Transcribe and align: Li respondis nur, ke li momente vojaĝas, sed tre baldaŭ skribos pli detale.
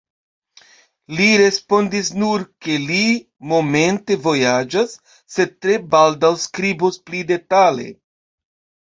Li 1.17 1.25
respondis 1.41 2.07
nur, 2.21 2.45
ke 2.67 2.77
li 2.85 3.01
momente 3.51 4.17
vojaĝas, 4.23 4.95
sed 5.35 5.53
tre 5.67 5.77
baldaŭ 5.93 6.33
skribos 6.47 6.99
pli 7.11 7.23
detale. 7.35 7.87